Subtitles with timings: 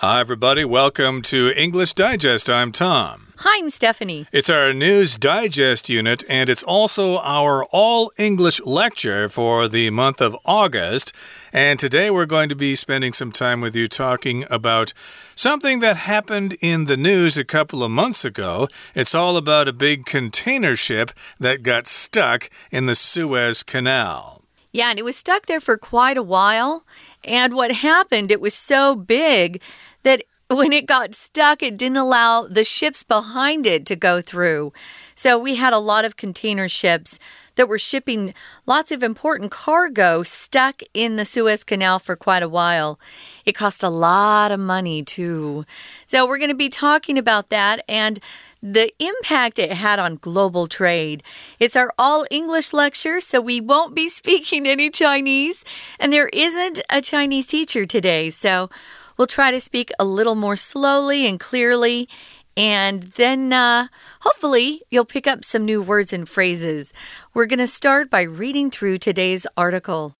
[0.00, 0.62] Hi, everybody.
[0.62, 2.50] Welcome to English Digest.
[2.50, 3.28] I'm Tom.
[3.38, 4.26] Hi, I'm Stephanie.
[4.30, 10.20] It's our News Digest unit, and it's also our all English lecture for the month
[10.20, 11.14] of August.
[11.50, 14.92] And today we're going to be spending some time with you talking about
[15.34, 18.68] something that happened in the news a couple of months ago.
[18.94, 21.10] It's all about a big container ship
[21.40, 24.42] that got stuck in the Suez Canal.
[24.76, 26.84] Yeah, and it was stuck there for quite a while.
[27.24, 29.62] And what happened, it was so big
[30.02, 34.74] that when it got stuck, it didn't allow the ships behind it to go through.
[35.14, 37.18] So we had a lot of container ships
[37.56, 38.32] that were shipping
[38.64, 42.98] lots of important cargo stuck in the Suez Canal for quite a while.
[43.44, 45.66] It cost a lot of money, too.
[46.06, 48.20] So we're going to be talking about that and
[48.62, 51.22] the impact it had on global trade.
[51.60, 55.64] It's our all English lecture, so we won't be speaking any Chinese,
[55.98, 58.70] and there isn't a Chinese teacher today, so
[59.16, 62.08] we'll try to speak a little more slowly and clearly.
[62.56, 63.88] And then uh,
[64.20, 66.92] hopefully you'll pick up some new words and phrases.
[67.34, 70.14] We're going to start by reading through today's article.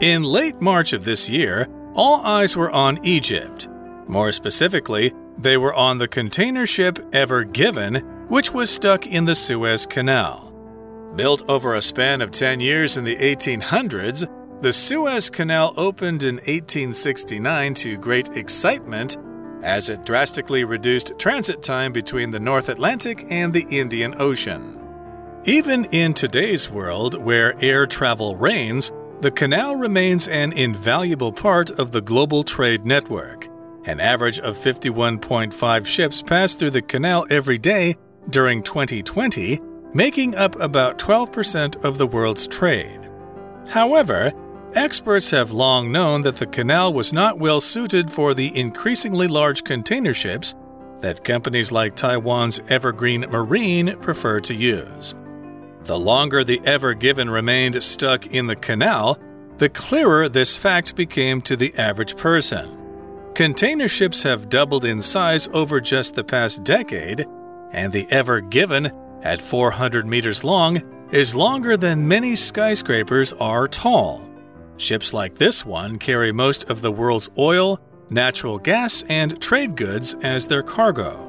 [0.00, 3.68] In late March of this year, all eyes were on Egypt.
[4.06, 7.96] More specifically, they were on the container ship Ever Given,
[8.28, 10.54] which was stuck in the Suez Canal.
[11.16, 14.24] Built over a span of 10 years in the 1800s,
[14.60, 19.16] the Suez Canal opened in 1869 to great excitement
[19.62, 24.84] as it drastically reduced transit time between the North Atlantic and the Indian Ocean.
[25.44, 31.92] Even in today's world, where air travel reigns, the canal remains an invaluable part of
[31.92, 33.46] the global trade network.
[33.84, 37.94] An average of 51.5 ships passed through the canal every day
[38.30, 39.60] during 2020,
[39.94, 43.08] making up about 12% of the world's trade.
[43.68, 44.32] However,
[44.74, 49.64] experts have long known that the canal was not well suited for the increasingly large
[49.64, 50.54] container ships
[51.00, 55.14] that companies like Taiwan's Evergreen Marine prefer to use.
[55.82, 59.18] The longer the Ever Given remained stuck in the canal,
[59.58, 62.76] the clearer this fact became to the average person.
[63.34, 67.26] Container ships have doubled in size over just the past decade,
[67.72, 68.90] and the Ever Given,
[69.22, 74.27] at 400 meters long, is longer than many skyscrapers are tall.
[74.78, 77.80] Ships like this one carry most of the world's oil,
[78.10, 81.24] natural gas, and trade goods as their cargo.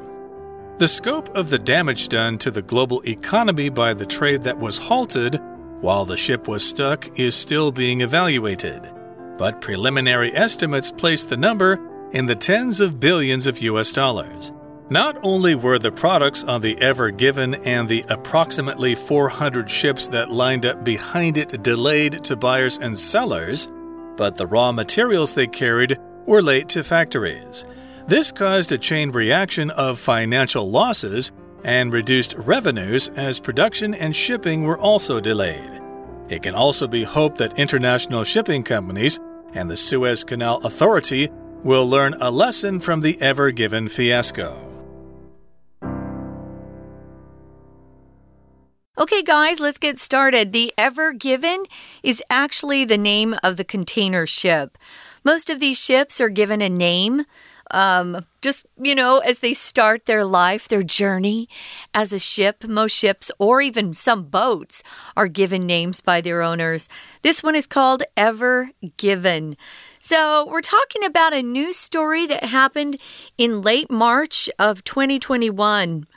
[0.78, 4.78] The scope of the damage done to the global economy by the trade that was
[4.78, 5.42] halted
[5.82, 8.90] while the ship was stuck is still being evaluated,
[9.38, 11.80] but preliminary estimates place the number
[12.12, 14.52] in the tens of billions of US dollars.
[14.92, 20.32] Not only were the products on the Ever Given and the approximately 400 ships that
[20.32, 23.72] lined up behind it delayed to buyers and sellers,
[24.18, 27.66] but the raw materials they carried were late to factories.
[28.08, 31.32] This caused a chain reaction of financial losses
[31.64, 35.82] and reduced revenues as production and shipping were also delayed.
[36.30, 39.20] It can also be hoped that international shipping companies
[39.54, 41.30] and the Suez Canal Authority
[41.64, 44.69] will learn a lesson from the Ever Given fiasco.
[49.00, 50.52] Okay, guys, let's get started.
[50.52, 51.64] The Ever Given
[52.04, 54.78] is actually the name of the container ship.
[55.24, 57.24] Most of these ships are given a name
[57.72, 61.48] um, just, you know, as they start their life, their journey
[61.94, 64.84] as a ship, most ships or even some boats
[65.16, 66.90] are given names by their owners.
[67.22, 69.56] This one is called Ever Given.
[70.00, 72.98] So, we're talking about a news story that happened
[73.38, 76.08] in late March of 2021.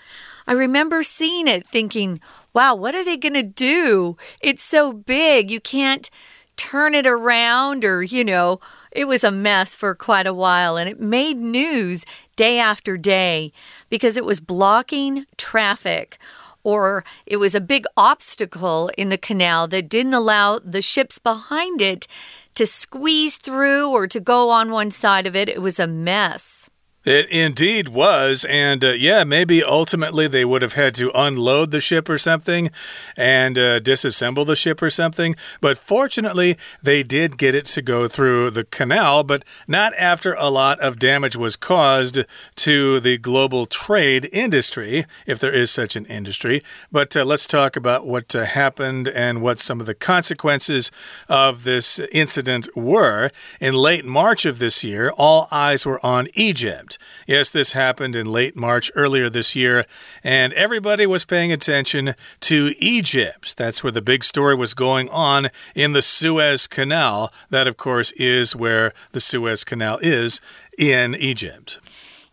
[0.46, 2.20] I remember seeing it thinking,
[2.54, 4.16] wow, what are they going to do?
[4.40, 6.10] It's so big, you can't
[6.56, 10.88] turn it around or, you know, it was a mess for quite a while and
[10.88, 12.04] it made news
[12.36, 13.52] day after day
[13.88, 16.18] because it was blocking traffic
[16.62, 21.82] or it was a big obstacle in the canal that didn't allow the ships behind
[21.82, 22.06] it
[22.54, 25.48] to squeeze through or to go on one side of it.
[25.48, 26.68] It was a mess.
[27.04, 28.44] It indeed was.
[28.48, 32.70] And uh, yeah, maybe ultimately they would have had to unload the ship or something
[33.16, 35.34] and uh, disassemble the ship or something.
[35.60, 40.48] But fortunately, they did get it to go through the canal, but not after a
[40.48, 42.20] lot of damage was caused
[42.56, 46.62] to the global trade industry, if there is such an industry.
[46.92, 50.92] But uh, let's talk about what uh, happened and what some of the consequences
[51.28, 53.30] of this incident were.
[53.60, 56.91] In late March of this year, all eyes were on Egypt.
[57.26, 59.84] Yes, this happened in late March earlier this year,
[60.22, 63.56] and everybody was paying attention to Egypt.
[63.56, 67.32] That's where the big story was going on in the Suez Canal.
[67.50, 70.40] That, of course, is where the Suez Canal is
[70.78, 71.80] in Egypt.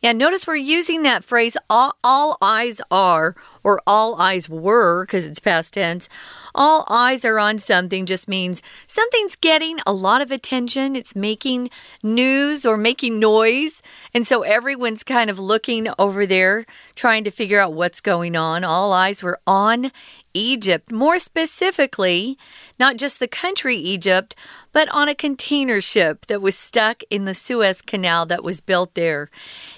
[0.02, 5.26] Yeah, notice we're using that phrase all, all eyes are or all eyes were because
[5.26, 6.10] it's past tense.
[6.56, 10.96] All eyes are on something just means something's getting a lot of attention.
[10.96, 11.70] It's making
[12.02, 13.82] news or making noise.
[14.14, 16.66] And so everyone's kind of looking over there
[16.96, 18.64] trying to figure out what's going on.
[18.64, 19.92] All eyes were on
[20.34, 20.92] Egypt.
[20.92, 22.38] More specifically,
[22.80, 24.36] not just the country Egypt,
[24.72, 28.96] but on a container ship that was stuck in the Suez Canal that was built
[28.96, 29.30] there.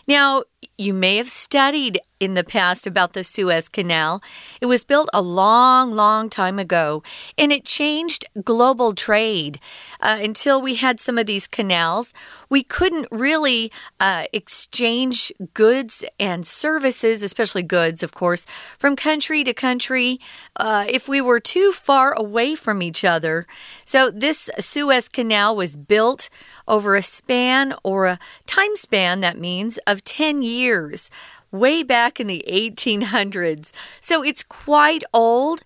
[0.07, 0.43] Now,
[0.77, 4.21] you may have studied in the past about the Suez Canal.
[4.59, 7.01] It was built a long, long time ago,
[7.35, 9.59] and it changed global trade.
[9.99, 12.13] Uh, until we had some of these canals,
[12.49, 18.45] we couldn't really uh, exchange goods and services, especially goods, of course,
[18.77, 20.19] from country to country
[20.57, 23.47] uh, if we were too far away from each other.
[23.83, 24.80] So, this Suez
[25.13, 26.29] Canal was built
[26.67, 31.09] over a span or a time span, that means, of 10 years
[31.51, 33.71] way back in the 1800s.
[33.99, 35.61] So it's quite old.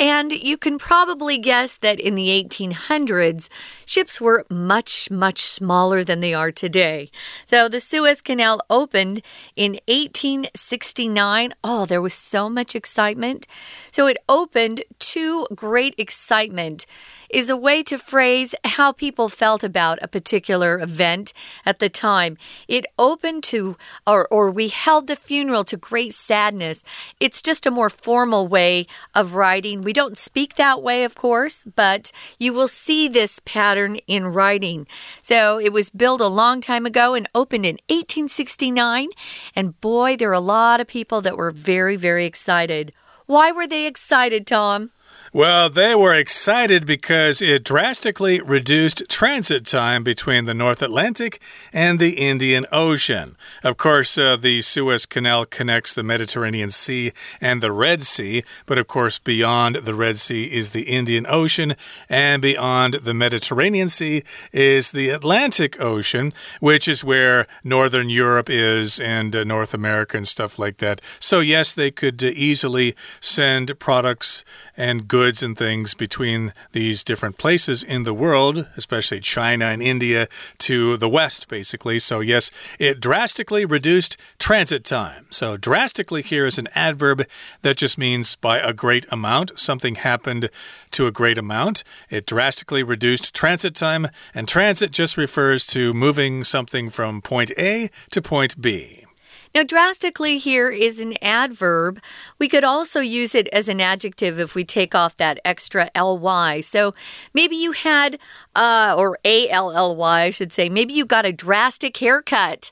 [0.00, 3.48] And you can probably guess that in the 1800s,
[3.84, 7.10] ships were much, much smaller than they are today.
[7.46, 9.22] So the Suez Canal opened
[9.56, 11.52] in 1869.
[11.64, 13.48] Oh, there was so much excitement.
[13.90, 16.86] So it opened to great excitement
[17.30, 21.32] is a way to phrase how people felt about a particular event
[21.66, 22.36] at the time.
[22.66, 23.76] It opened to,
[24.06, 26.84] or, or we held the funeral to great sadness.
[27.20, 29.82] It's just a more formal way of writing.
[29.82, 34.86] We don't speak that way, of course, but you will see this pattern in writing.
[35.22, 39.08] So it was built a long time ago and opened in 1869.
[39.54, 42.92] And boy, there are a lot of people that were very, very excited.
[43.26, 44.90] Why were they excited, Tom?
[45.30, 51.98] Well, they were excited because it drastically reduced transit time between the North Atlantic and
[51.98, 53.36] the Indian Ocean.
[53.62, 58.78] Of course, uh, the Suez Canal connects the Mediterranean Sea and the Red Sea, but
[58.78, 61.74] of course, beyond the Red Sea is the Indian Ocean,
[62.08, 68.98] and beyond the Mediterranean Sea is the Atlantic Ocean, which is where Northern Europe is
[68.98, 71.02] and uh, North America and stuff like that.
[71.18, 74.42] So, yes, they could uh, easily send products
[74.74, 80.28] and goods and things between these different places in the world, especially China and India,
[80.58, 81.98] to the West, basically.
[81.98, 85.26] So, yes, it drastically reduced transit time.
[85.30, 87.26] So, drastically here is an adverb
[87.62, 89.58] that just means by a great amount.
[89.58, 90.50] Something happened
[90.92, 91.82] to a great amount.
[92.08, 97.90] It drastically reduced transit time, and transit just refers to moving something from point A
[98.10, 99.07] to point B.
[99.54, 102.00] Now, drastically here is an adverb.
[102.38, 106.60] We could also use it as an adjective if we take off that extra ly.
[106.60, 106.94] So
[107.32, 108.18] maybe you had,
[108.54, 112.70] uh, or a l l y, I should say, maybe you got a drastic haircut.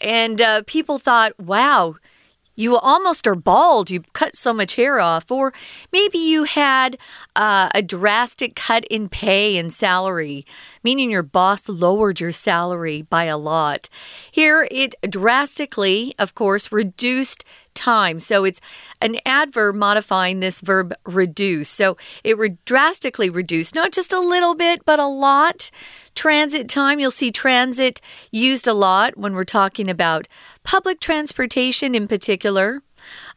[0.00, 1.96] And uh, people thought, wow,
[2.56, 3.90] you almost are bald.
[3.90, 5.30] You cut so much hair off.
[5.30, 5.52] Or
[5.92, 6.96] maybe you had
[7.36, 10.44] uh, a drastic cut in pay and salary,
[10.82, 13.88] meaning your boss lowered your salary by a lot.
[14.30, 17.44] Here, it drastically, of course, reduced
[17.76, 18.18] time.
[18.18, 18.60] So it's
[19.00, 21.68] an adverb modifying this verb reduce.
[21.68, 25.70] So it re drastically reduced, not just a little bit, but a lot.
[26.14, 28.00] Transit time, you'll see transit
[28.32, 30.26] used a lot when we're talking about
[30.64, 32.82] public transportation in particular.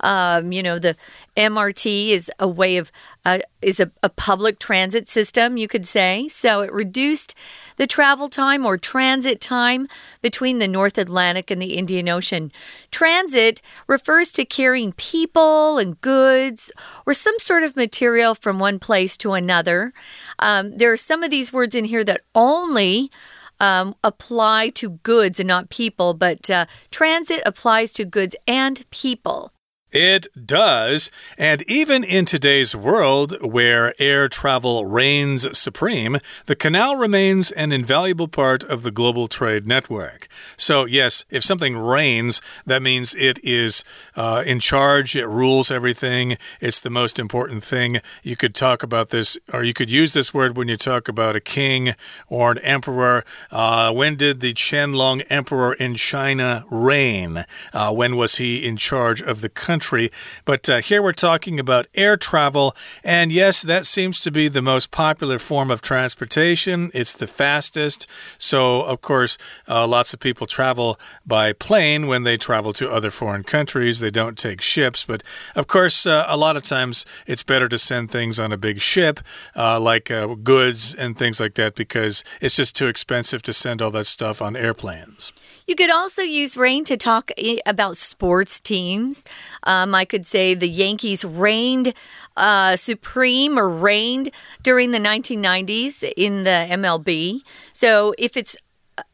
[0.01, 0.95] Um, you know, the
[1.35, 2.91] MRT is a way of
[3.25, 6.27] uh, is a, a public transit system, you could say.
[6.27, 7.35] So it reduced
[7.77, 9.87] the travel time or transit time
[10.21, 12.51] between the North Atlantic and the Indian Ocean.
[12.91, 16.71] Transit refers to carrying people and goods
[17.05, 19.91] or some sort of material from one place to another.
[20.39, 23.11] Um, there are some of these words in here that only
[23.59, 29.51] um, apply to goods and not people, but uh, transit applies to goods and people.
[29.91, 31.09] It does.
[31.35, 38.27] And even in today's world, where air travel reigns supreme, the canal remains an invaluable
[38.27, 40.27] part of the global trade network.
[40.57, 43.83] So, yes, if something reigns, that means it is
[44.15, 47.99] uh, in charge, it rules everything, it's the most important thing.
[48.21, 51.35] You could talk about this, or you could use this word when you talk about
[51.35, 51.95] a king
[52.27, 53.23] or an emperor.
[53.49, 57.45] Uh, when did the Qianlong emperor in China reign?
[57.73, 59.78] Uh, when was he in charge of the country?
[59.79, 60.11] Country.
[60.43, 62.75] But uh, here we're talking about air travel.
[63.01, 66.91] And yes, that seems to be the most popular form of transportation.
[66.93, 68.07] It's the fastest.
[68.37, 69.37] So, of course,
[69.69, 73.99] uh, lots of people travel by plane when they travel to other foreign countries.
[73.99, 75.05] They don't take ships.
[75.05, 75.23] But,
[75.55, 78.81] of course, uh, a lot of times it's better to send things on a big
[78.81, 79.21] ship,
[79.55, 83.81] uh, like uh, goods and things like that, because it's just too expensive to send
[83.81, 85.31] all that stuff on airplanes.
[85.69, 87.29] You could also use reign to talk
[87.63, 89.23] about sports teams.
[89.61, 91.93] Um, I could say the Yankees reigned
[92.35, 94.31] uh, supreme or reigned
[94.63, 97.41] during the 1990s in the MLB.
[97.71, 98.57] So if it's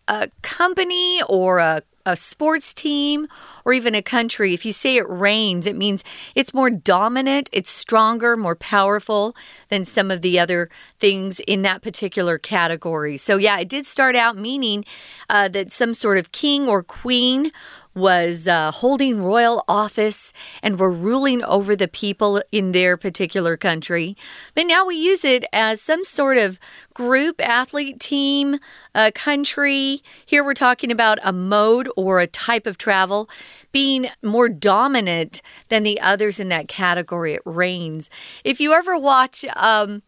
[0.07, 3.27] a company or a a sports team
[3.63, 6.03] or even a country, if you say it reigns, it means
[6.35, 9.35] it's more dominant, it's stronger, more powerful
[9.69, 10.69] than some of the other
[11.00, 13.17] things in that particular category.
[13.17, 14.85] So, yeah, it did start out meaning
[15.29, 17.51] uh, that some sort of king or queen
[17.95, 24.17] was uh, holding royal office and were ruling over the people in their particular country.
[24.53, 26.59] But now we use it as some sort of
[26.93, 28.59] group athlete team,
[28.93, 30.01] a country.
[30.25, 33.29] Here we're talking about a mode or a type of travel
[33.71, 37.33] being more dominant than the others in that category.
[37.33, 38.09] It reigns.
[38.43, 40.01] If you ever watch, um,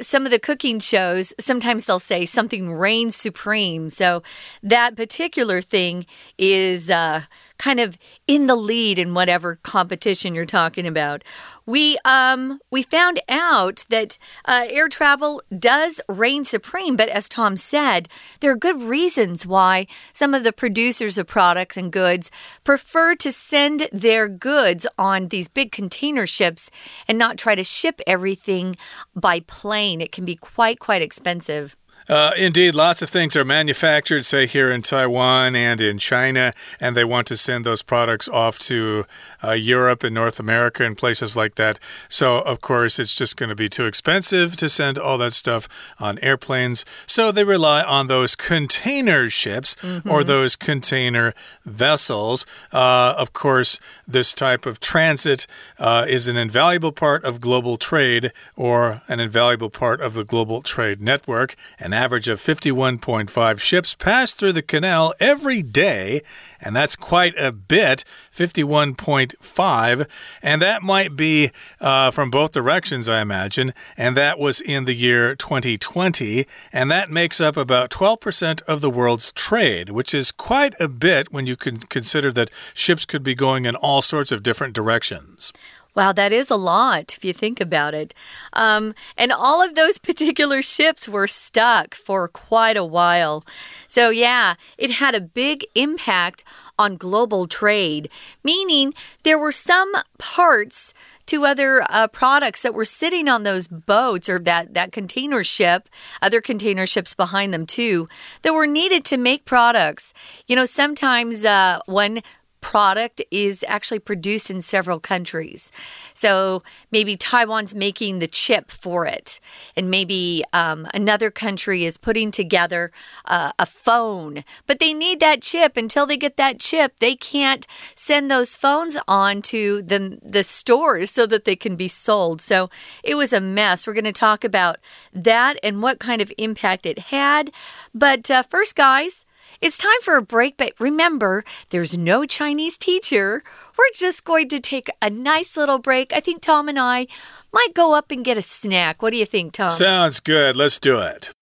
[0.00, 3.90] some of the cooking shows, sometimes they'll say something reigns supreme.
[3.90, 4.22] So
[4.62, 6.06] that particular thing
[6.38, 7.22] is uh,
[7.58, 7.96] kind of
[8.26, 11.22] in the lead in whatever competition you're talking about.
[11.66, 17.56] We um we found out that uh, air travel does reign supreme, but as Tom
[17.56, 18.08] said,
[18.40, 22.30] there are good reasons why some of the producers of products and goods
[22.64, 26.70] prefer to send their goods on these big container ships
[27.08, 28.76] and not try to ship everything
[29.14, 30.00] by plane.
[30.00, 31.76] It can be quite quite expensive.
[32.08, 36.96] Uh, indeed, lots of things are manufactured, say, here in Taiwan and in China, and
[36.96, 39.04] they want to send those products off to
[39.42, 41.78] uh, Europe and North America and places like that.
[42.08, 45.68] So, of course, it's just going to be too expensive to send all that stuff
[45.98, 46.84] on airplanes.
[47.06, 50.10] So, they rely on those container ships mm -hmm.
[50.10, 50.28] or mm-hmm.
[50.28, 51.34] those container
[51.64, 52.46] vessels.
[52.72, 53.80] Uh, of course,
[54.12, 55.46] this type of transit
[55.78, 60.62] uh, is an invaluable part of global trade or an invaluable part of the global
[60.62, 61.54] trade network.
[61.78, 66.20] And average of 51.5 ships pass through the canal every day,
[66.60, 70.08] and that's quite a bit 51.5.
[70.42, 73.72] And that might be uh, from both directions, I imagine.
[73.96, 76.46] And that was in the year 2020.
[76.72, 81.32] And that makes up about 12% of the world's trade, which is quite a bit
[81.32, 85.52] when you can consider that ships could be going in all sorts of different directions.
[85.94, 88.14] Wow, that is a lot if you think about it.
[88.52, 93.44] Um, and all of those particular ships were stuck for quite a while.
[93.86, 96.42] So, yeah, it had a big impact
[96.76, 98.08] on global trade,
[98.42, 100.92] meaning there were some parts
[101.26, 105.88] to other uh, products that were sitting on those boats or that, that container ship,
[106.20, 108.08] other container ships behind them too,
[108.42, 110.12] that were needed to make products.
[110.46, 112.20] You know, sometimes uh, one
[112.64, 115.70] product is actually produced in several countries.
[116.14, 119.38] So maybe Taiwan's making the chip for it,
[119.76, 122.90] and maybe um, another country is putting together
[123.26, 125.76] uh, a phone, but they need that chip.
[125.76, 131.10] Until they get that chip, they can't send those phones on to the, the stores
[131.10, 132.40] so that they can be sold.
[132.40, 132.70] So
[133.02, 133.86] it was a mess.
[133.86, 134.78] We're going to talk about
[135.12, 137.50] that and what kind of impact it had.
[137.94, 139.23] But uh, first, guys,
[139.64, 143.42] it's time for a break, but remember, there's no Chinese teacher.
[143.78, 146.12] We're just going to take a nice little break.
[146.12, 147.06] I think Tom and I
[147.50, 149.00] might go up and get a snack.
[149.00, 149.70] What do you think, Tom?
[149.70, 150.54] Sounds good.
[150.54, 151.32] Let's do it.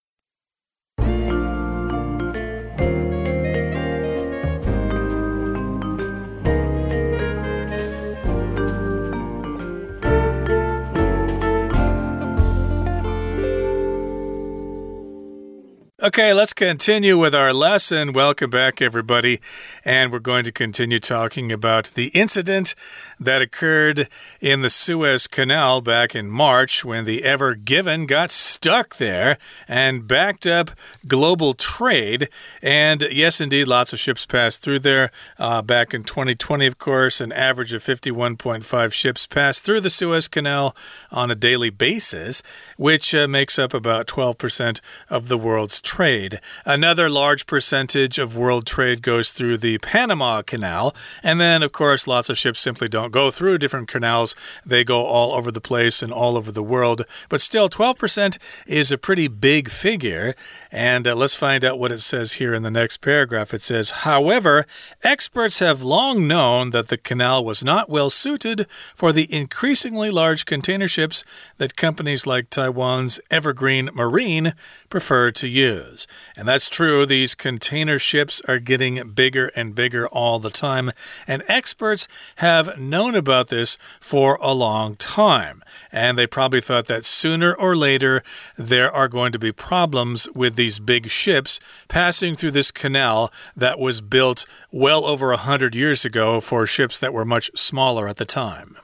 [16.03, 18.13] Okay, let's continue with our lesson.
[18.13, 19.41] Welcome back, everybody.
[19.85, 22.75] And we're going to continue talking about the incident
[23.21, 24.09] that occurred
[24.41, 28.33] in the Suez Canal back in March when the Ever Given got
[28.63, 30.71] stuck there and backed up
[31.09, 32.29] global trade.
[32.63, 35.11] And yes, indeed, lots of ships passed through there.
[35.39, 40.29] Uh, back in 2020, of course, an average of 51.5 ships passed through the Suez
[40.29, 40.77] Canal
[41.11, 42.41] on a daily basis,
[42.77, 46.41] which uh, makes up about 12% of the world's trade trade.
[46.65, 50.95] Another large percentage of world trade goes through the Panama Canal.
[51.23, 54.35] And then, of course, lots of ships simply don't go through different canals.
[54.65, 57.03] They go all over the place and all over the world.
[57.29, 60.35] But still, 12% is a pretty big figure.
[60.71, 63.53] And uh, let's find out what it says here in the next paragraph.
[63.53, 64.67] It says, however,
[65.03, 70.47] experts have long known that the canal was not well suited for the increasingly large
[70.47, 71.25] container ships
[71.59, 74.55] that companies like Taiwan's Evergreen Marine
[74.89, 76.07] prefer to use.
[76.37, 77.07] And that's true.
[77.07, 80.91] These container ships are getting bigger and bigger all the time.
[81.27, 85.63] And experts have known about this for a long time.
[85.91, 88.23] And they probably thought that sooner or later
[88.57, 93.79] there are going to be problems with these big ships passing through this canal that
[93.79, 98.17] was built well over a hundred years ago for ships that were much smaller at
[98.17, 98.77] the time.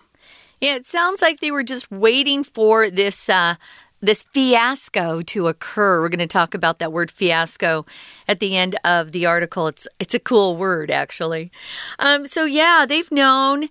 [0.60, 3.54] Yeah, it sounds like they were just waiting for this uh,
[4.00, 6.00] this fiasco to occur.
[6.00, 7.84] We're going to talk about that word fiasco
[8.26, 9.68] at the end of the article.
[9.68, 11.50] It's it's a cool word actually.
[11.98, 13.68] Um, so yeah, they've known,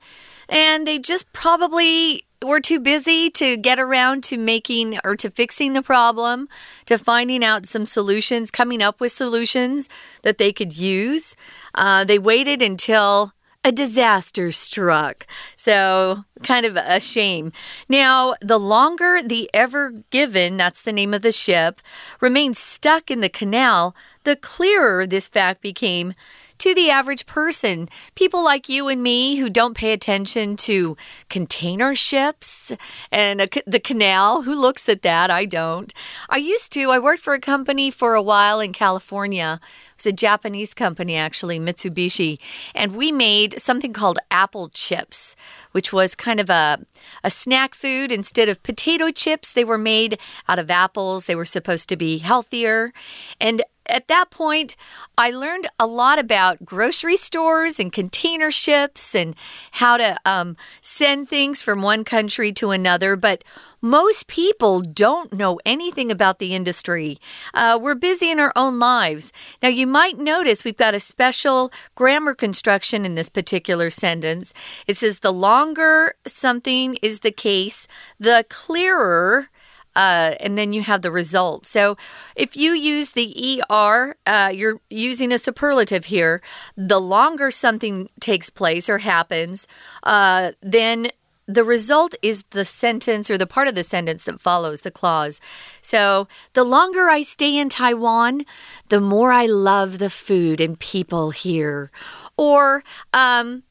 [0.48, 5.74] and they just probably were too busy to get around to making or to fixing
[5.74, 6.48] the problem,
[6.86, 9.89] to finding out some solutions, coming up with solutions
[10.24, 11.36] that they could use.
[11.75, 15.27] Uh, they waited until a disaster struck.
[15.58, 17.51] So, kind of a shame.
[17.89, 21.82] Now, the longer the Ever Given, that's the name of the ship,
[22.22, 26.13] remained stuck in the canal, the clearer this fact became
[26.60, 27.90] to the average person.
[28.16, 30.98] People like you and me who don't pay attention to
[31.30, 32.74] container ships
[33.12, 34.44] and a, the canal.
[34.44, 35.30] Who looks at that?
[35.32, 35.94] I don't.
[36.30, 36.92] I used to.
[36.92, 39.60] I worked for a company for a while in California.
[39.98, 42.38] It was a Japanese company, actually, Mitsubishi.
[42.75, 45.36] And we made something called apple chips,
[45.72, 46.86] which was kind of a,
[47.24, 48.12] a snack food.
[48.12, 51.25] Instead of potato chips, they were made out of apples.
[51.25, 52.94] They were supposed to be healthier.
[53.42, 54.75] And at that point,
[55.18, 59.36] I learned a lot about grocery stores and container ships and
[59.72, 63.16] how to um, send things from one country to another.
[63.16, 63.44] But
[63.82, 67.18] most people don't know anything about the industry.
[67.54, 69.32] Uh, we're busy in our own lives.
[69.62, 74.54] Now, you might notice we've got a special grammar construction in this particular sentence.
[74.88, 77.88] It says, the longer something is the case,
[78.20, 79.50] the clearer
[79.98, 81.66] uh, and then you have the result.
[81.66, 81.98] So
[82.36, 86.40] if you use the ER, uh, you're using a superlative here.
[86.78, 89.68] The longer something takes place or happens,
[90.04, 91.08] uh, then
[91.48, 95.39] the result is the sentence or the part of the sentence that follows the clause.
[95.82, 98.46] So, the longer I stay in Taiwan,
[98.89, 101.89] the more I love the food and people here.
[102.36, 103.63] Or, um,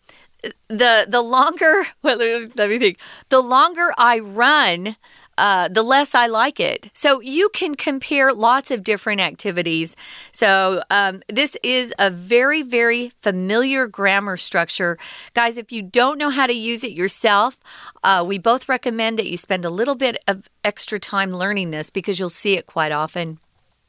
[0.68, 2.18] the the longer well,
[2.54, 2.98] let me think.
[3.28, 4.96] The longer I run,
[5.38, 6.90] uh, the less I like it.
[6.94, 9.96] So you can compare lots of different activities.
[10.32, 14.98] So um, this is a very, very familiar grammar structure.
[15.34, 17.60] Guys, if you don't know how to use it yourself,
[18.02, 21.90] uh, we both recommend that you spend a little bit of extra time learning this
[21.90, 23.38] because you'll see it quite often.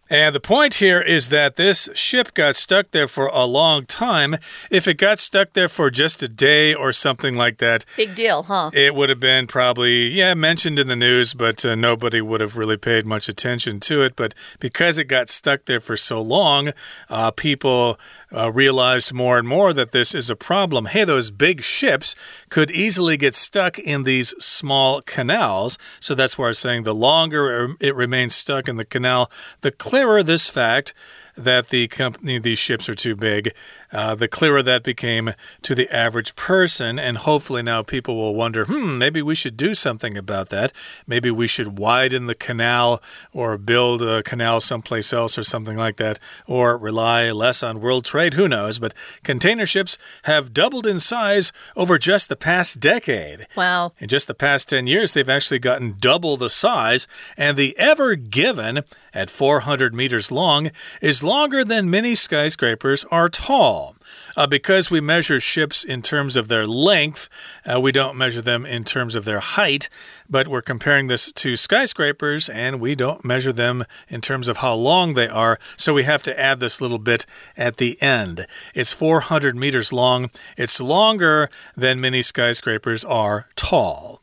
[0.09, 4.35] And the point here is that this ship got stuck there for a long time.
[4.71, 8.43] If it got stuck there for just a day or something like that, big deal,
[8.43, 8.71] huh?
[8.73, 12.57] It would have been probably, yeah, mentioned in the news, but uh, nobody would have
[12.57, 14.15] really paid much attention to it.
[14.15, 16.71] But because it got stuck there for so long,
[17.09, 17.99] uh, people
[18.33, 20.85] uh, realized more and more that this is a problem.
[20.85, 22.15] Hey, those big ships
[22.49, 25.77] could easily get stuck in these small canals.
[25.99, 30.23] So that's why I'm saying the longer it remains stuck in the canal, the clearer
[30.23, 30.93] this fact
[31.38, 33.54] that the company these ships are too big,
[33.91, 36.97] uh, the clearer that became to the average person.
[37.00, 40.73] And hopefully now people will wonder, hmm, maybe we should do something about that.
[41.06, 43.02] Maybe we should widen the canal
[43.34, 48.06] or build a canal someplace else or something like that, or rely less on world
[48.06, 48.34] trade.
[48.34, 48.80] Who knows?
[48.80, 53.47] But container ships have doubled in size over just the past decade.
[53.56, 53.93] Wow.
[54.00, 57.08] In just the past 10 years, they've actually gotten double the size.
[57.38, 58.84] And the Ever Given,
[59.17, 60.69] at 400 meters long,
[61.01, 63.95] is longer than many skyscrapers are tall.
[64.38, 67.27] Uh, because we measure ships in terms of their length,
[67.65, 69.89] uh, we don't measure them in terms of their height,
[70.30, 74.75] but we're comparing this to skyscrapers and we don't measure them in terms of how
[74.75, 77.25] long they are, so we have to add this little bit
[77.58, 78.45] at the end.
[78.75, 84.21] It's 400 meters long, it's longer than many skyscrapers are tall.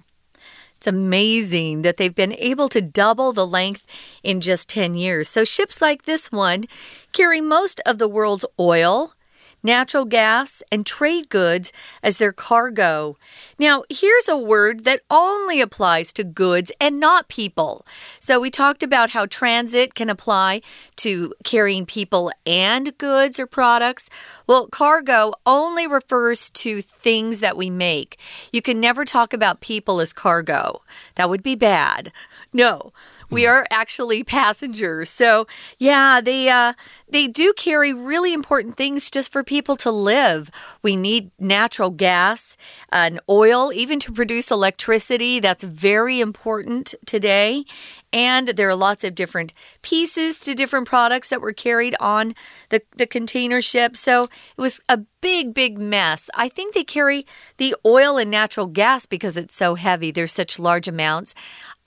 [0.85, 3.87] It's amazing that they've been able to double the length
[4.23, 5.31] in just 10 years.
[5.31, 6.65] So, ships like this one
[7.11, 9.14] carry most of the world's oil,
[9.65, 11.73] natural gas, and trade goods
[12.03, 13.17] as their cargo.
[13.59, 17.85] Now, here's a word that only applies to goods and not people.
[18.21, 20.61] So, we talked about how transit can apply
[20.97, 24.11] to carrying people and goods or products.
[24.47, 28.19] Well, cargo only refers to things that we make.
[28.53, 30.83] You can never talk about people as cargo,
[31.15, 32.13] that would be bad.
[32.53, 32.93] No,
[33.31, 35.11] We are actually passengers.
[35.11, 35.47] So,
[35.79, 36.75] yeah, they uh,
[37.09, 40.51] they do carry really important things just for people to live.
[40.83, 42.57] We need natural gas
[42.93, 45.41] and oil, even to produce electricity.
[45.41, 47.65] That's very important today.
[48.13, 52.35] And there are lots of different pieces to different products that were carried on
[52.69, 53.97] the, the container ship.
[53.97, 56.31] So it was a big, big mess.
[56.37, 60.13] I think they carry the oil and natural gas because it's so heavy.
[60.13, 61.35] There's such large amounts.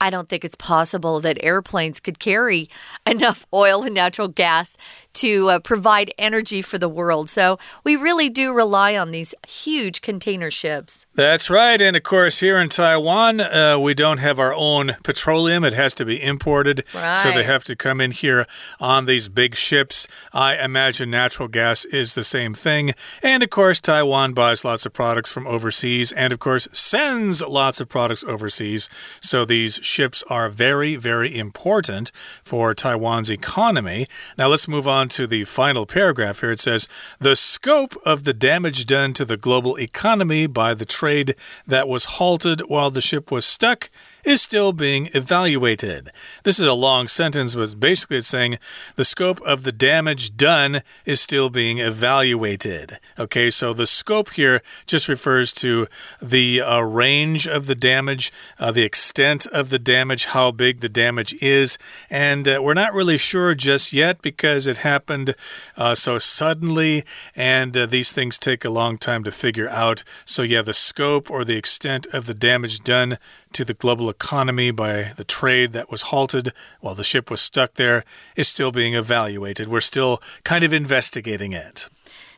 [0.00, 2.68] I don't think it's possible that airplanes could carry
[3.06, 4.76] enough oil and natural gas
[5.18, 7.28] to uh, provide energy for the world.
[7.28, 11.06] So we really do rely on these huge container ships.
[11.14, 11.80] That's right.
[11.80, 15.94] And of course, here in Taiwan, uh, we don't have our own petroleum, it has
[15.94, 16.84] to be imported.
[16.94, 17.16] Right.
[17.16, 18.46] So they have to come in here
[18.78, 20.06] on these big ships.
[20.32, 22.94] I imagine natural gas is the same thing.
[23.22, 27.80] And of course, Taiwan buys lots of products from overseas and, of course, sends lots
[27.80, 28.88] of products overseas.
[29.20, 32.12] So these ships are very, very important
[32.44, 34.06] for Taiwan's economy.
[34.36, 36.50] Now let's move on to the final paragraph here.
[36.50, 41.34] It says The scope of the damage done to the global economy by the trade
[41.66, 43.90] that was halted while the ship was stuck
[44.24, 46.10] is still being evaluated.
[46.44, 48.58] This is a long sentence, but basically it's saying
[48.96, 52.98] the scope of the damage done is still being evaluated.
[53.18, 55.86] Okay, so the scope here just refers to
[56.20, 60.88] the uh, range of the damage, uh, the extent of the damage, how big the
[60.88, 61.78] damage is,
[62.10, 65.34] and uh, we're not really sure just yet because it happened
[65.76, 67.04] uh, so suddenly,
[67.34, 70.04] and uh, these things take a long time to figure out.
[70.24, 73.18] So, yeah, the scope or the extent of the damage done
[73.58, 77.74] to the global economy by the trade that was halted while the ship was stuck
[77.74, 78.04] there
[78.36, 79.66] is still being evaluated.
[79.66, 81.88] We're still kind of investigating it.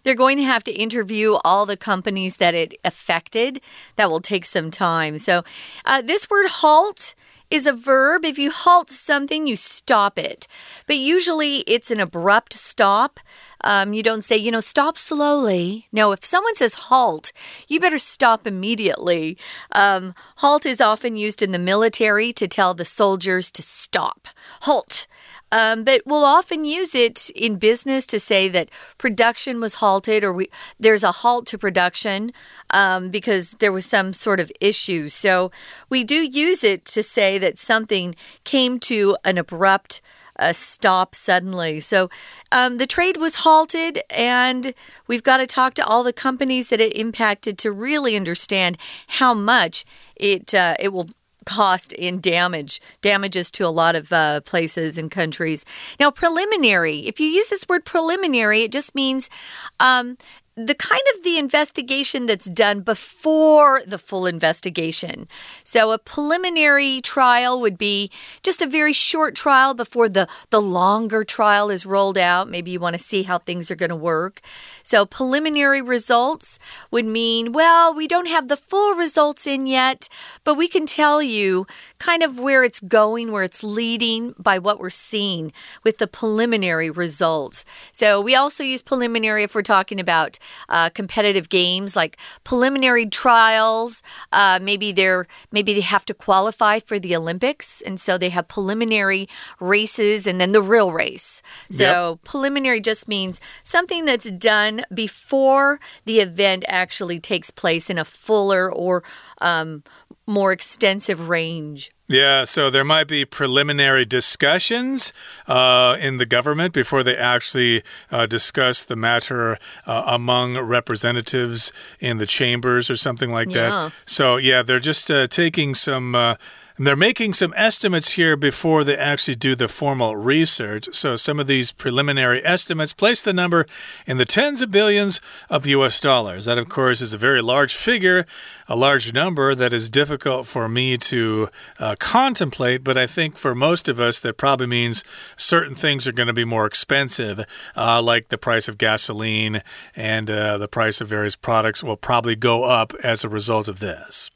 [0.02, 3.60] They're going to have to interview all the companies that it affected.
[3.96, 5.18] That will take some time.
[5.18, 5.44] So,
[5.84, 7.14] uh, this word halt
[7.50, 8.24] is a verb.
[8.24, 10.46] If you halt something, you stop it.
[10.86, 13.20] But usually it's an abrupt stop.
[13.62, 15.88] Um, you don't say, you know, stop slowly.
[15.92, 17.32] No, if someone says halt,
[17.68, 19.36] you better stop immediately.
[19.72, 24.28] Um, halt is often used in the military to tell the soldiers to stop.
[24.62, 25.06] Halt.
[25.52, 30.32] Um, but we'll often use it in business to say that production was halted or
[30.32, 32.32] we, there's a halt to production
[32.70, 35.08] um, because there was some sort of issue.
[35.08, 35.50] So
[35.88, 40.00] we do use it to say that something came to an abrupt
[40.40, 41.78] uh, stop suddenly.
[41.78, 42.10] So
[42.50, 44.74] um, the trade was halted, and
[45.06, 49.34] we've got to talk to all the companies that it impacted to really understand how
[49.34, 49.84] much
[50.16, 51.08] it uh, it will
[51.46, 55.64] cost in damage, damages to a lot of uh, places and countries.
[55.98, 59.30] Now, preliminary, if you use this word preliminary, it just means
[59.78, 60.16] um,
[60.66, 65.28] the kind of the investigation that's done before the full investigation.
[65.64, 68.10] So a preliminary trial would be
[68.42, 72.48] just a very short trial before the the longer trial is rolled out.
[72.48, 74.40] Maybe you want to see how things are going to work.
[74.82, 76.58] So preliminary results
[76.90, 80.08] would mean, well, we don't have the full results in yet,
[80.44, 81.66] but we can tell you
[81.98, 85.52] kind of where it's going, where it's leading by what we're seeing
[85.84, 87.64] with the preliminary results.
[87.92, 90.38] So we also use preliminary if we're talking about
[90.68, 94.02] uh, competitive games like preliminary trials.
[94.32, 98.48] Uh, maybe they're maybe they have to qualify for the Olympics, and so they have
[98.48, 99.28] preliminary
[99.60, 101.42] races and then the real race.
[101.70, 102.24] So yep.
[102.24, 108.72] preliminary just means something that's done before the event actually takes place in a fuller
[108.72, 109.02] or
[109.40, 109.82] um,
[110.26, 111.90] more extensive range.
[112.10, 115.12] Yeah, so there might be preliminary discussions
[115.46, 122.18] uh, in the government before they actually uh, discuss the matter uh, among representatives in
[122.18, 123.70] the chambers or something like yeah.
[123.70, 123.92] that.
[124.06, 126.34] So, yeah, they're just uh, taking some uh,
[126.80, 130.88] and they're making some estimates here before they actually do the formal research.
[130.92, 133.66] So some of these preliminary estimates place the number
[134.06, 136.46] in the tens of billions of US dollars.
[136.46, 138.24] That, of course, is a very large figure,
[138.66, 142.82] a large number that is difficult for me to uh, contemplate.
[142.82, 145.04] But I think for most of us, that probably means
[145.36, 147.44] certain things are going to be more expensive,
[147.76, 149.60] uh, like the price of gasoline
[149.94, 153.80] and uh, the price of various products will probably go up as a result of
[153.80, 154.30] this.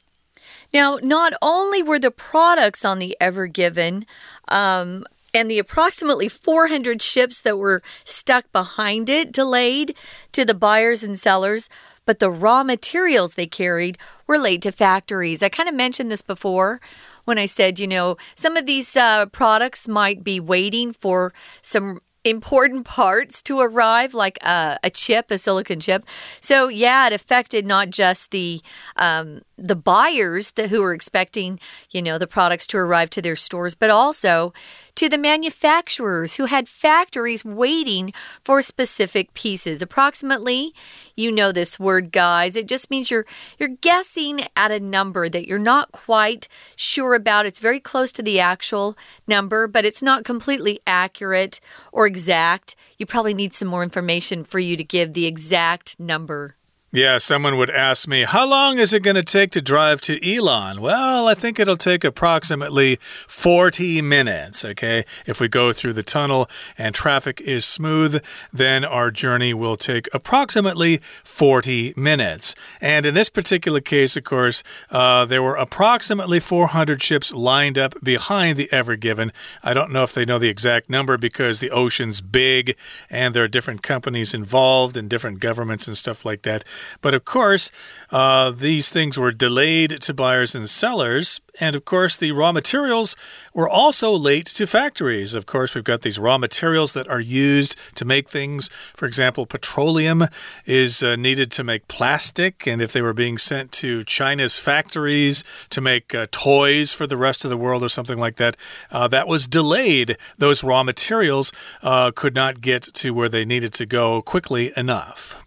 [0.75, 4.05] Now, not only were the products on the Ever Given
[4.49, 9.95] um, and the approximately 400 ships that were stuck behind it delayed
[10.33, 11.69] to the buyers and sellers,
[12.05, 15.41] but the raw materials they carried were laid to factories.
[15.41, 16.81] I kind of mentioned this before
[17.23, 22.01] when I said, you know, some of these uh, products might be waiting for some
[22.25, 26.03] important parts to arrive, like a, a, chip, a silicon chip.
[26.41, 28.61] So yeah, it affected not just the
[28.97, 33.35] um, the buyers that who were expecting, you know, the products to arrive to their
[33.35, 34.53] stores, but also
[34.95, 38.13] to the manufacturers who had factories waiting
[38.43, 39.81] for specific pieces.
[39.81, 40.73] Approximately,
[41.15, 42.55] you know this word, guys.
[42.55, 43.25] It just means you're
[43.57, 47.45] you're guessing at a number that you're not quite sure about.
[47.45, 51.59] It's very close to the actual number, but it's not completely accurate
[51.91, 52.75] or exact.
[52.97, 56.55] You probably need some more information for you to give the exact number.
[56.95, 60.17] Yeah, someone would ask me, How long is it going to take to drive to
[60.21, 60.79] Yilan?
[60.79, 64.63] Well, I think it'll take approximately 40 minutes.
[64.63, 65.03] Okay.
[65.25, 70.07] If we go through the tunnel and traffic is smooth, then our journey will take
[70.13, 72.55] approximately 40 minutes.
[72.79, 78.01] And in this particular case, of course, uh, there were approximately 400 ships lined up
[78.01, 79.33] behind the Ever Given.
[79.61, 82.77] I don't know if they know the exact number because the ocean's big
[83.09, 86.63] and there are different companies involved and different governments and stuff like that.
[87.01, 87.71] But of course,
[88.11, 91.41] uh, these things were delayed to buyers and sellers.
[91.59, 93.15] And of course, the raw materials
[93.53, 95.35] were also late to factories.
[95.35, 98.69] Of course, we've got these raw materials that are used to make things.
[98.95, 100.25] For example, petroleum
[100.65, 102.67] is uh, needed to make plastic.
[102.67, 107.17] And if they were being sent to China's factories to make uh, toys for the
[107.17, 108.57] rest of the world or something like that,
[108.91, 110.17] uh, that was delayed.
[110.37, 115.44] Those raw materials uh, could not get to where they needed to go quickly enough.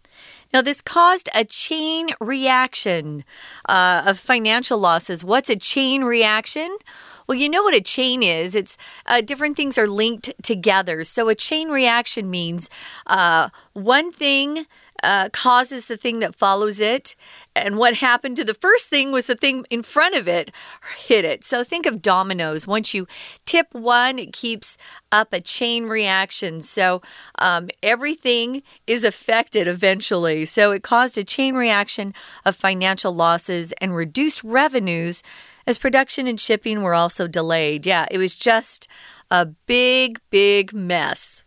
[0.52, 3.24] Now, this caused a chain reaction
[3.68, 5.22] uh, of financial losses.
[5.22, 6.76] What's a chain reaction?
[7.26, 8.54] Well, you know what a chain is.
[8.54, 11.04] It's uh, different things are linked together.
[11.04, 12.70] So a chain reaction means
[13.06, 14.64] uh, one thing
[15.02, 17.14] uh, causes the thing that follows it.
[17.66, 20.50] And what happened to the first thing was the thing in front of it
[20.96, 21.44] hit it.
[21.44, 22.66] So think of dominoes.
[22.66, 23.06] Once you
[23.44, 24.76] tip one, it keeps
[25.12, 26.62] up a chain reaction.
[26.62, 27.02] So
[27.38, 30.44] um, everything is affected eventually.
[30.44, 35.22] So it caused a chain reaction of financial losses and reduced revenues
[35.66, 37.84] as production and shipping were also delayed.
[37.84, 38.88] Yeah, it was just
[39.30, 41.44] a big, big mess.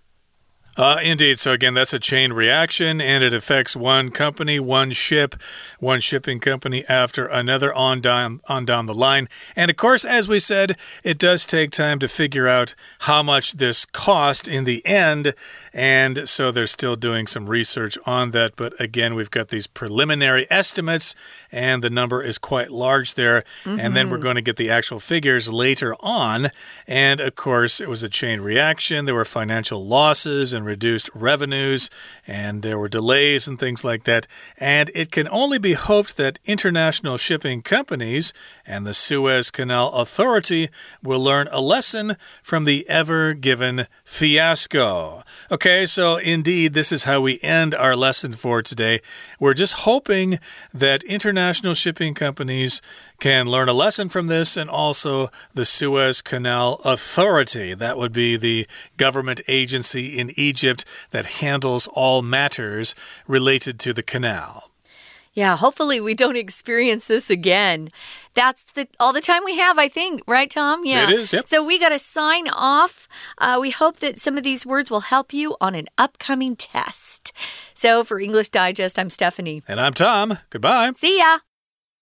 [0.78, 1.38] Uh, indeed.
[1.38, 5.36] So, again, that's a chain reaction and it affects one company, one ship,
[5.80, 9.28] one shipping company after another on down, on down the line.
[9.56, 13.54] And of course, as we said, it does take time to figure out how much
[13.54, 15.34] this cost in the end.
[15.74, 18.56] And so they're still doing some research on that.
[18.56, 21.16] But again, we've got these preliminary estimates
[21.52, 23.44] and the number is quite large there.
[23.66, 23.86] Mm -hmm.
[23.86, 24.24] And then we're mm-hmm.
[24.24, 26.50] going to get the actual figures later on.
[26.88, 29.06] And of course, it was a chain reaction.
[29.06, 31.90] There were financial losses and and reduced revenues,
[32.28, 34.28] and there were delays and things like that.
[34.58, 38.32] And it can only be hoped that international shipping companies
[38.66, 40.70] and the Suez Canal Authority
[41.02, 45.24] will learn a lesson from the ever given fiasco.
[45.50, 49.00] Okay, so indeed, this is how we end our lesson for today.
[49.40, 50.38] We're just hoping
[50.74, 52.82] that international shipping companies
[53.22, 57.74] can learn a lesson from this, and also the Suez Canal Authority.
[57.76, 62.96] That would be the government agency in Egypt that handles all matters
[63.28, 64.72] related to the canal.
[65.34, 67.90] Yeah, hopefully we don't experience this again.
[68.34, 70.82] That's the all the time we have, I think, right, Tom?
[70.84, 71.32] Yeah, it is.
[71.32, 71.48] Yep.
[71.48, 73.08] So we got to sign off.
[73.38, 77.32] Uh, we hope that some of these words will help you on an upcoming test.
[77.76, 80.40] So for English Digest, I'm Stephanie, and I'm Tom.
[80.50, 80.94] Goodbye.
[80.96, 81.40] See ya.